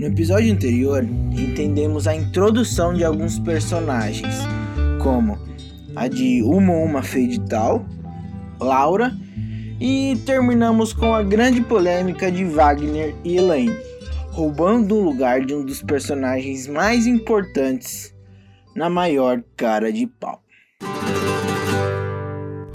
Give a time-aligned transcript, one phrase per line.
[0.00, 4.34] No episódio anterior, entendemos a introdução de alguns personagens,
[4.98, 5.38] como
[5.94, 7.84] a de Uma Uma Feidital,
[8.58, 9.12] Laura,
[9.78, 13.76] e terminamos com a grande polêmica de Wagner e Elaine,
[14.30, 18.14] roubando o lugar de um dos personagens mais importantes
[18.74, 20.42] na maior cara de pau.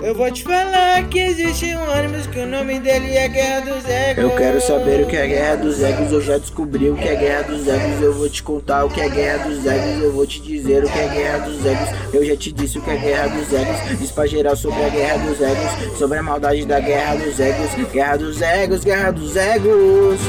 [0.05, 3.89] Eu vou te falar que existe um ônibus que o nome dele é Guerra dos
[3.89, 4.23] Egos.
[4.23, 7.15] Eu quero saber o que é Guerra dos Egos, eu já descobri o que é
[7.15, 10.27] Guerra dos Egos, eu vou te contar o que é Guerra dos Egos, eu vou
[10.27, 12.97] te dizer o que é Guerra dos Egos, eu já te disse o que é
[12.97, 16.79] Guerra dos Egos, diz pra geral sobre a Guerra dos Egos, sobre a maldade da
[16.79, 20.19] Guerra dos Egos, Guerra dos Egos, Guerra dos Egos.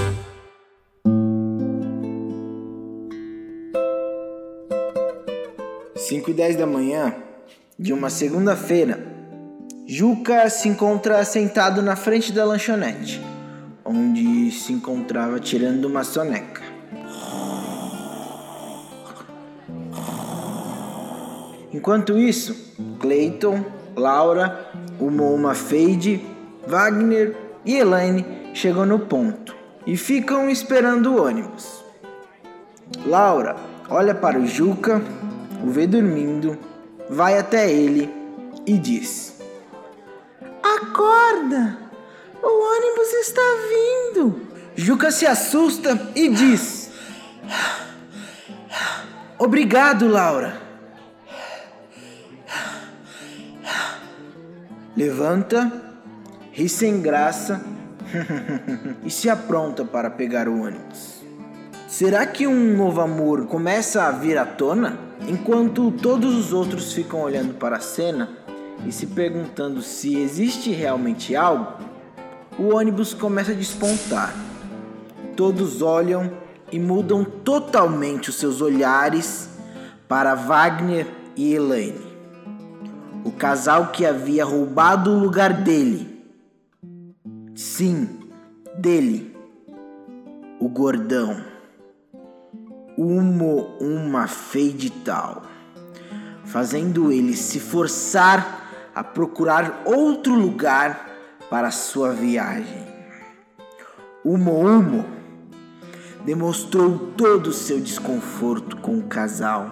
[5.96, 7.14] Cinco e dez da manhã
[7.78, 9.15] de uma segunda-feira,
[9.88, 13.22] Juca se encontra sentado na frente da lanchonete,
[13.84, 16.60] onde se encontrava tirando uma soneca.
[21.72, 23.64] Enquanto isso, Clayton,
[23.94, 26.20] Laura, uma uma Fade,
[26.66, 29.54] Wagner e Elaine chegam no ponto
[29.86, 31.84] e ficam esperando o ônibus.
[33.06, 33.54] Laura
[33.88, 35.00] olha para o Juca,
[35.64, 36.58] o vê dormindo,
[37.08, 38.10] vai até ele
[38.66, 39.35] e diz:
[40.76, 41.78] Acorda!
[42.42, 44.40] O ônibus está vindo!
[44.74, 46.90] Juca se assusta e diz:
[49.38, 50.60] Obrigado, Laura.
[54.96, 55.70] Levanta,
[56.52, 57.62] ri sem graça
[59.04, 61.22] e se apronta para pegar o ônibus.
[61.86, 64.98] Será que um novo amor começa a vir à tona?
[65.28, 68.30] Enquanto todos os outros ficam olhando para a cena,
[68.86, 71.72] e se perguntando se existe realmente algo,
[72.56, 74.32] o ônibus começa a despontar.
[75.36, 76.32] Todos olham
[76.70, 79.50] e mudam totalmente os seus olhares
[80.08, 82.06] para Wagner e Elaine,
[83.24, 86.24] o casal que havia roubado o lugar dele.
[87.56, 88.20] Sim,
[88.78, 89.36] dele,
[90.60, 91.44] o gordão.
[92.96, 94.26] Umo uma
[95.04, 95.42] tal,
[96.44, 98.65] fazendo ele se forçar
[98.96, 101.06] a procurar outro lugar
[101.50, 102.82] para sua viagem.
[104.24, 105.04] O Umo
[106.24, 109.70] demonstrou todo o seu desconforto com o casal.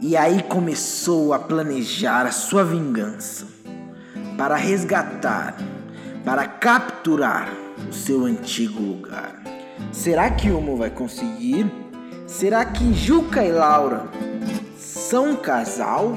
[0.00, 3.48] E aí começou a planejar a sua vingança
[4.38, 5.56] para resgatar,
[6.24, 7.48] para capturar
[7.90, 9.42] o seu antigo lugar.
[9.90, 11.68] Será que Umo vai conseguir?
[12.28, 14.04] Será que Juca e Laura
[14.78, 16.16] são um casal?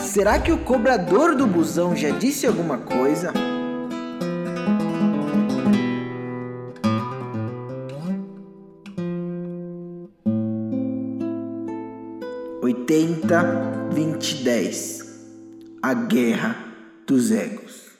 [0.00, 3.32] Será que o cobrador do busão já disse alguma coisa?
[12.62, 13.44] Oitenta,
[13.92, 15.00] vinte, dez.
[15.82, 16.56] A guerra
[17.06, 17.90] dos egos.